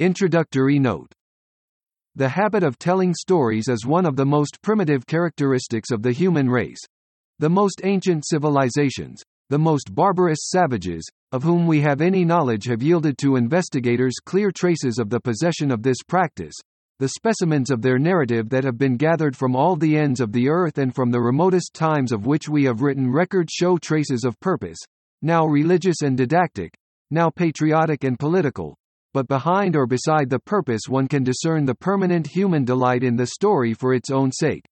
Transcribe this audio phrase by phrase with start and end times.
[0.00, 1.12] Introductory note
[2.14, 6.48] The habit of telling stories is one of the most primitive characteristics of the human
[6.48, 6.78] race.
[7.40, 12.80] The most ancient civilizations, the most barbarous savages, of whom we have any knowledge have
[12.80, 16.54] yielded to investigators clear traces of the possession of this practice,
[17.00, 20.48] the specimens of their narrative that have been gathered from all the ends of the
[20.48, 24.38] earth and from the remotest times of which we have written record show traces of
[24.38, 24.78] purpose,
[25.22, 26.72] now religious and didactic,
[27.10, 28.76] now patriotic and political,
[29.14, 33.26] but behind or beside the purpose one can discern the permanent human delight in the
[33.26, 34.64] story for its own sake.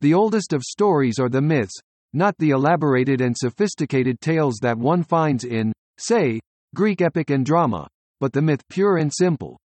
[0.00, 1.78] The oldest of stories are the myths,
[2.12, 6.40] not the elaborated and sophisticated tales that one finds in, say,
[6.74, 7.86] Greek epic and drama,
[8.20, 9.58] but the myth pure and simple.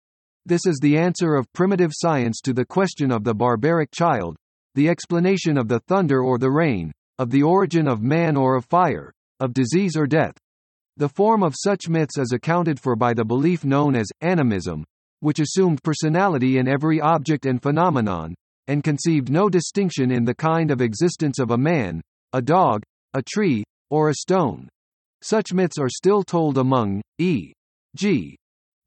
[0.45, 4.37] This is the answer of primitive science to the question of the barbaric child,
[4.75, 8.65] the explanation of the thunder or the rain, of the origin of man or of
[8.65, 10.37] fire, of disease or death.
[10.97, 14.83] The form of such myths is accounted for by the belief known as animism,
[15.19, 18.33] which assumed personality in every object and phenomenon,
[18.65, 22.01] and conceived no distinction in the kind of existence of a man,
[22.33, 22.81] a dog,
[23.13, 24.67] a tree, or a stone.
[25.21, 28.35] Such myths are still told among, e.g.,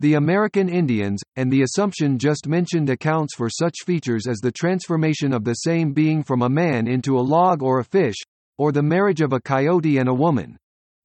[0.00, 5.32] the American Indians, and the assumption just mentioned accounts for such features as the transformation
[5.32, 8.16] of the same being from a man into a log or a fish,
[8.58, 10.56] or the marriage of a coyote and a woman.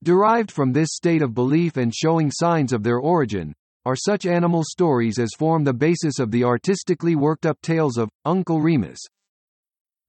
[0.04, 3.54] Derived from this state of belief and showing signs of their origin,
[3.86, 8.10] are such animal stories as form the basis of the artistically worked up tales of
[8.26, 9.00] Uncle Remus.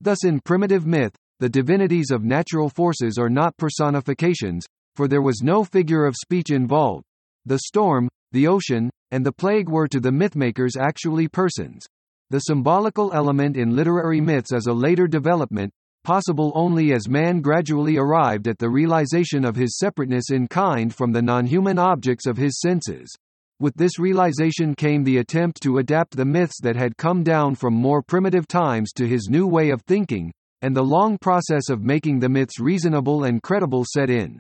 [0.01, 5.43] Thus in primitive myth, the divinities of natural forces are not personifications, for there was
[5.43, 7.05] no figure of speech involved.
[7.45, 11.87] The storm, the ocean, and the plague were to the mythmakers actually persons.
[12.31, 15.71] The symbolical element in literary myths is a later development,
[16.07, 21.11] possible only as man gradually arrived at the realization of his separateness in kind from
[21.11, 23.13] the non-human objects of his senses.
[23.59, 27.75] With this realization came the attempt to adapt the myths that had come down from
[27.75, 32.21] more primitive times to his new way of thinking, and the long process of making
[32.21, 34.39] the myths reasonable and credible set in.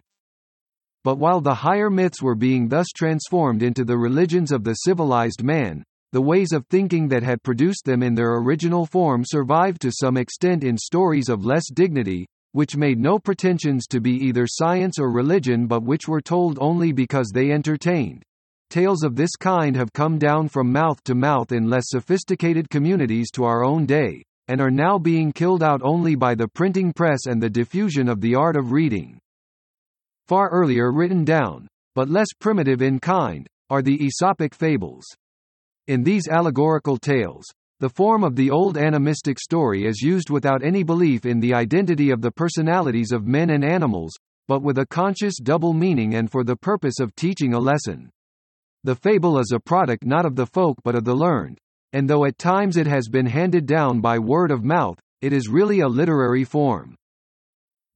[1.02, 5.42] But while the higher myths were being thus transformed into the religions of the civilized
[5.42, 5.82] man,
[6.12, 10.16] the ways of thinking that had produced them in their original form survived to some
[10.16, 15.10] extent in stories of less dignity, which made no pretensions to be either science or
[15.10, 18.22] religion but which were told only because they entertained.
[18.70, 23.30] Tales of this kind have come down from mouth to mouth in less sophisticated communities
[23.32, 27.26] to our own day, and are now being killed out only by the printing press
[27.26, 29.18] and the diffusion of the art of reading.
[30.26, 35.04] Far earlier written down, but less primitive in kind, are the Aesopic fables.
[35.88, 37.44] In these allegorical tales,
[37.78, 42.10] the form of the old animistic story is used without any belief in the identity
[42.10, 44.12] of the personalities of men and animals,
[44.48, 48.10] but with a conscious double meaning and for the purpose of teaching a lesson.
[48.82, 51.58] The fable is a product not of the folk but of the learned,
[51.92, 55.48] and though at times it has been handed down by word of mouth, it is
[55.48, 56.96] really a literary form.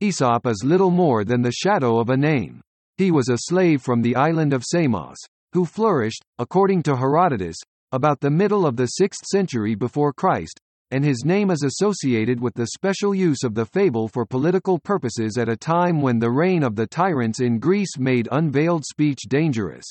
[0.00, 2.60] Aesop is little more than the shadow of a name.
[2.98, 5.18] He was a slave from the island of Samos,
[5.52, 7.56] who flourished, according to Herodotus,
[7.92, 12.54] about the middle of the 6th century before Christ, and his name is associated with
[12.54, 16.62] the special use of the fable for political purposes at a time when the reign
[16.62, 19.84] of the tyrants in Greece made unveiled speech dangerous.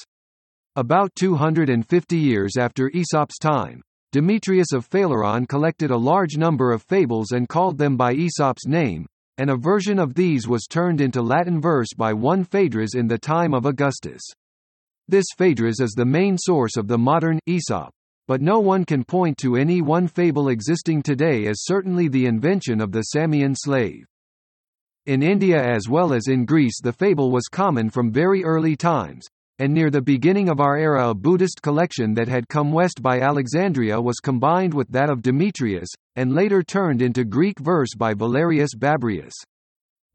[0.75, 7.31] About 250 years after Aesop's time, Demetrius of Phaleron collected a large number of fables
[7.31, 9.05] and called them by Aesop's name,
[9.37, 13.17] and a version of these was turned into Latin verse by one Phaedrus in the
[13.17, 14.21] time of Augustus.
[15.09, 17.89] This Phaedrus is the main source of the modern Aesop,
[18.27, 22.79] but no one can point to any one fable existing today as certainly the invention
[22.79, 24.05] of the Samian slave.
[25.07, 29.25] In India as well as in Greece the fable was common from very early times,
[29.57, 33.19] and near the beginning of our era a Buddhist collection that had come west by
[33.19, 38.75] Alexandria was combined with that of Demetrius, and later turned into Greek verse by Valerius
[38.77, 39.33] Babrius.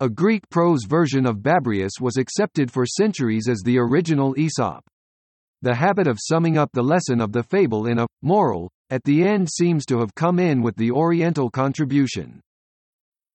[0.00, 4.82] A Greek prose version of Babrius was accepted for centuries as the original Aesop.
[5.62, 9.22] The habit of summing up the lesson of the fable in a moral at the
[9.22, 12.40] end seems to have come in with the Oriental contribution.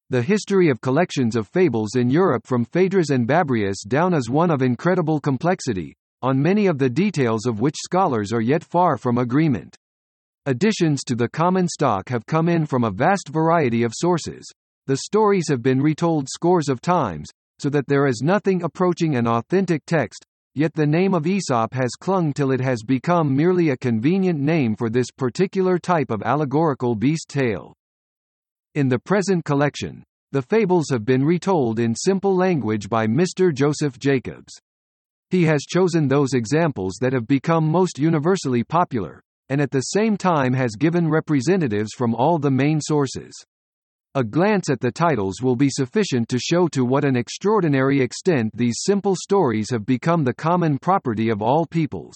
[0.09, 4.51] The history of collections of fables in Europe from Phaedrus and Babrius down is one
[4.51, 9.17] of incredible complexity, on many of the details of which scholars are yet far from
[9.17, 9.77] agreement.
[10.45, 14.45] Additions to the common stock have come in from a vast variety of sources.
[14.89, 17.27] The stories have been retold scores of times,
[17.59, 20.25] so that there is nothing approaching an authentic text,
[20.55, 24.75] yet the name of Aesop has clung till it has become merely a convenient name
[24.75, 27.75] for this particular type of allegorical beast tale.
[28.73, 33.53] In the present collection, the fables have been retold in simple language by Mr.
[33.53, 34.59] Joseph Jacobs.
[35.29, 40.17] He has chosen those examples that have become most universally popular, and at the same
[40.17, 43.35] time has given representatives from all the main sources.
[44.15, 48.49] A glance at the titles will be sufficient to show to what an extraordinary extent
[48.55, 52.15] these simple stories have become the common property of all peoples.